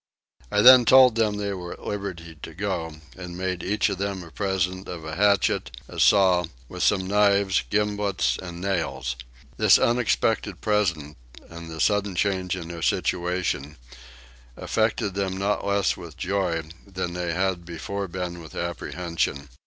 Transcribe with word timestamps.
I 0.51 0.61
then 0.63 0.83
told 0.85 1.13
them 1.13 1.37
they 1.37 1.53
were 1.53 1.73
at 1.73 1.85
liberty 1.85 2.33
to 2.41 2.55
go, 2.55 2.95
and 3.15 3.37
made 3.37 3.61
each 3.61 3.87
of 3.87 3.99
them 3.99 4.23
a 4.23 4.31
present 4.31 4.87
of 4.87 5.05
a 5.05 5.15
hatchet, 5.15 5.69
a 5.87 5.99
saw, 5.99 6.45
with 6.67 6.81
some 6.81 7.05
knives, 7.05 7.61
gimblets, 7.69 8.35
and 8.41 8.59
nails. 8.59 9.15
This 9.57 9.77
unexpected 9.77 10.59
present 10.59 11.17
and 11.51 11.69
the 11.69 11.79
sudden 11.79 12.15
change 12.15 12.55
in 12.57 12.69
their 12.69 12.81
situation 12.81 13.77
affected 14.57 15.13
them 15.13 15.37
not 15.37 15.67
less 15.67 15.95
with 15.95 16.17
joy 16.17 16.63
than 16.87 17.13
they 17.13 17.33
had 17.33 17.63
before 17.63 18.07
been 18.07 18.41
with 18.41 18.55
apprehension. 18.55 19.49